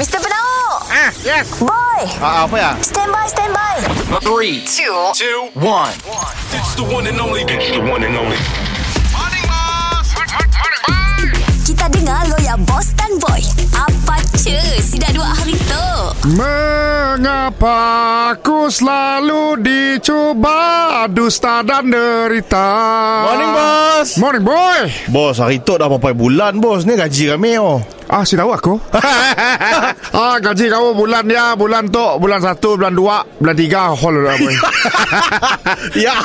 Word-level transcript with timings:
Mr. 0.00 0.16
Penau 0.16 0.80
Ah, 0.88 1.12
yes. 1.20 1.60
Boy 1.60 2.00
Ah, 2.24 2.48
apa 2.48 2.56
ya? 2.56 2.72
Stand 2.80 3.12
by, 3.12 3.28
stand 3.28 3.52
by 3.52 3.76
Three, 4.24 4.64
Two 4.64 5.12
two, 5.12 5.52
one. 5.52 5.92
It's 6.56 6.72
the 6.72 6.88
one 6.88 7.04
and 7.04 7.20
only. 7.20 7.44
It's 7.44 7.68
the 7.68 7.84
one 7.84 8.00
and 8.00 8.16
only. 8.16 8.40
Kita 11.68 11.84
dengar 11.92 12.32
lo 12.32 12.40
ya 12.40 12.56
Boss 12.64 12.96
dan 12.96 13.12
Boy 13.20 13.44
Apa 13.76 14.18
cu 14.34 14.56
Si 14.80 14.96
dah 14.96 15.12
dua 15.12 15.36
hari 15.36 15.54
tu 15.68 15.86
Mengapa 16.32 17.76
aku 18.32 18.72
selalu 18.72 19.60
dicuba 19.60 21.04
dusta 21.12 21.60
dan 21.60 21.92
derita 21.92 22.68
Morning, 23.28 23.52
bos. 23.52 24.08
Morning 24.16 24.44
boy 24.48 24.80
Bos, 25.12 25.36
hari 25.38 25.60
tu 25.60 25.76
dah 25.76 25.92
berapa 25.92 26.16
bulan, 26.16 26.56
bos. 26.56 26.88
Ni 26.88 26.96
gaji 26.96 27.36
kami, 27.36 27.60
oh. 27.60 27.99
Ah, 28.10 28.26
si 28.26 28.34
tahu 28.34 28.50
aku 28.50 28.74
Ah, 30.18 30.36
gaji 30.42 30.66
kamu 30.66 30.98
bulan 30.98 31.22
dia 31.30 31.54
Bulan 31.54 31.86
tu 31.86 32.02
Bulan 32.18 32.42
satu 32.42 32.74
Bulan 32.74 32.90
dua 32.90 33.22
Bulan 33.38 33.54
tiga 33.54 33.94
Hol 33.94 34.26
lah 34.26 34.34
boy 34.34 34.50
ya. 36.04 36.18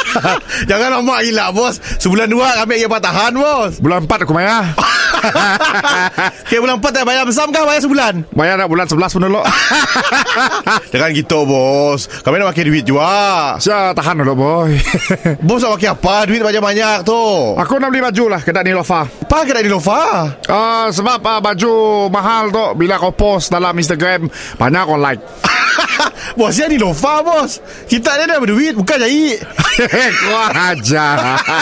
Jangan 0.68 1.00
lama 1.00 1.24
gila, 1.24 1.48
bos. 1.56 1.80
Sebulan 1.96 2.28
dua 2.28 2.52
kami 2.60 2.76
lagi 2.76 2.88
patahan, 2.90 3.32
bos. 3.32 3.80
Bulan 3.80 4.04
empat 4.04 4.28
aku 4.28 4.36
bayar 4.36 4.76
Okay, 6.46 6.58
bulan 6.60 6.76
empat 6.78 6.90
tak 6.92 7.04
bayar 7.08 7.24
besar 7.24 7.48
kah 7.48 7.64
bayar 7.64 7.80
sebulan? 7.80 8.14
Bayar 8.34 8.54
dah 8.60 8.68
bulan 8.68 8.86
sebelas 8.86 9.10
pun 9.14 9.24
dulu 9.24 9.40
Jangan 10.92 11.10
gitu, 11.16 11.38
bos. 11.48 12.10
Kami 12.20 12.36
nak 12.40 12.52
pakai 12.52 12.64
duit 12.68 12.84
juga. 12.84 13.56
Saya 13.56 13.96
tahan 13.96 14.20
dulu 14.20 14.34
boy 14.36 14.70
Bos 15.48 15.64
nak 15.64 15.80
pakai 15.80 15.90
apa? 15.94 16.14
Duit 16.28 16.42
banyak-banyak 16.44 16.98
tu. 17.06 17.22
Aku 17.56 17.80
nak 17.80 17.88
beli 17.94 18.04
baju 18.04 18.24
lah 18.36 18.40
Kedai 18.44 18.64
Nilofa 18.66 19.06
Apa 19.06 19.48
kedai 19.48 19.64
di 19.64 19.72
Nova? 19.72 20.28
Ah, 20.48 20.92
sebab 20.92 21.24
ah, 21.24 21.40
baju 21.40 21.72
mahal 22.12 22.52
tu 22.52 22.66
Bila 22.76 23.00
kau 23.00 23.16
post 23.16 23.48
dalam 23.48 23.72
Instagram 23.72 24.28
Banyak 24.60 24.82
kau 24.84 25.00
like 25.00 25.22
bos, 26.36 26.54
dia 26.56 26.68
di 26.68 26.78
Nova, 26.80 27.22
bos. 27.24 27.60
Kita 27.88 28.16
ni 28.20 28.24
dah 28.28 28.38
berduit, 28.40 28.74
bukan 28.76 28.96
jahit. 29.00 29.40
Aja 29.72 31.06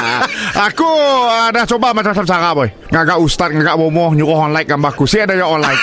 Aku 0.71 0.89
uh, 1.31 1.49
dah 1.55 1.63
coba 1.63 1.95
macam-macam 1.95 2.27
cara 2.27 2.49
boy 2.51 2.69
Ngagak 2.91 3.19
ustaz 3.23 3.55
Ngagak 3.55 3.79
bomoh 3.79 4.11
Nyuruh 4.11 4.47
orang 4.47 4.53
like 4.55 4.67
gambar 4.67 4.91
aku 4.91 5.07
Si 5.07 5.23
ada 5.23 5.39
yang 5.39 5.47
orang 5.47 5.71
like 5.71 5.83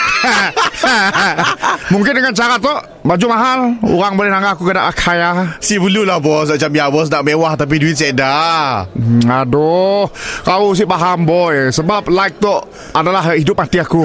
Mungkin 1.94 2.20
dengan 2.20 2.36
cara 2.36 2.60
tu 2.60 2.72
Baju 3.08 3.26
mahal 3.32 3.60
Orang 3.80 4.20
boleh 4.20 4.28
nanggap 4.28 4.60
aku 4.60 4.68
kena 4.68 4.92
kaya 4.92 5.56
Si 5.64 5.80
bulu 5.80 6.04
lah, 6.04 6.20
bos. 6.20 6.52
Macam 6.52 6.72
ya, 6.76 6.92
bos. 6.92 7.08
Nak 7.08 7.24
mewah 7.24 7.56
tapi 7.56 7.80
duit 7.80 7.96
seda. 7.96 8.84
Hmm, 8.92 9.24
Aduh 9.24 10.12
Kau 10.44 10.76
si 10.76 10.84
paham 10.84 11.24
boy 11.24 11.72
Sebab 11.72 12.12
like 12.12 12.44
tu 12.44 12.52
Adalah 12.92 13.32
hidup 13.40 13.56
mati 13.56 13.80
aku 13.80 14.04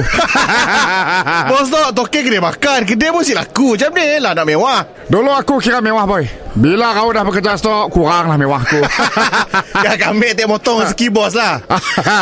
Bos 1.51 1.67
tu, 1.69 1.83
toke 1.95 2.23
kedai 2.23 2.39
makan. 2.39 2.87
Kedai 2.87 3.11
pun 3.11 3.23
si 3.27 3.35
laku. 3.35 3.75
Macam 3.75 3.91
ni 3.97 4.21
lah 4.23 4.33
nak 4.37 4.47
mewah. 4.47 4.81
Dulu 5.11 5.31
aku 5.35 5.59
kira 5.59 5.83
mewah 5.83 6.07
boy 6.07 6.42
Bila 6.53 6.93
kau 6.93 7.09
dah 7.11 7.25
bekerja 7.25 7.57
tu 7.57 7.73
Kurang 7.89 8.29
lah 8.29 8.37
mewahku 8.37 8.77
Ya, 9.81 9.97
kami 9.97 10.37
tak 10.37 10.47
motong 10.47 10.85
rezeki 10.85 11.09
bos 11.09 11.33
lah. 11.33 11.65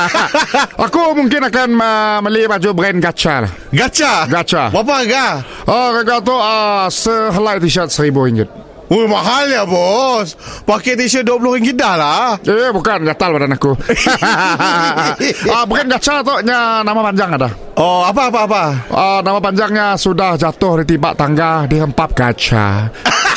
Aku 0.86 1.18
mungkin 1.18 1.50
akan 1.50 1.68
uh, 1.76 2.18
Beli 2.22 2.46
baju 2.46 2.70
brand 2.70 2.98
gacha 3.02 3.42
lah 3.42 3.52
Gacha. 3.74 4.30
Gacha. 4.30 4.70
Berapa 4.70 5.02
harga? 5.02 5.26
Oh 5.66 5.86
harga 5.98 6.16
tu 6.22 6.34
uh, 6.34 6.86
Sehelai 6.86 7.58
t-shirt 7.58 7.90
seribu 7.90 8.22
ringgit 8.22 8.46
Oh, 8.90 9.06
mahal 9.06 9.46
ya, 9.46 9.62
bos. 9.62 10.34
Pakai 10.66 10.98
t-shirt 10.98 11.22
RM20 11.22 11.78
dah 11.78 11.94
lah. 11.94 12.34
Eh 12.42 12.74
bukan 12.74 13.06
gatal 13.06 13.38
badan 13.38 13.54
aku 13.54 13.70
ah, 15.54 15.62
Bukan 15.62 15.86
gacha 15.86 16.26
tu 16.26 16.34
nya 16.42 16.82
Nama 16.82 16.98
panjang 16.98 17.30
ada 17.38 17.54
Oh, 17.78 18.02
apa, 18.02 18.34
apa, 18.34 18.50
apa? 18.50 18.62
ah, 18.90 19.20
Nama 19.22 19.38
panjangnya 19.38 19.94
Sudah 19.94 20.34
jatuh 20.34 20.82
di 20.82 20.98
tibak 20.98 21.14
tangga 21.14 21.70
Dihempap 21.70 22.18
gacha 22.18 22.90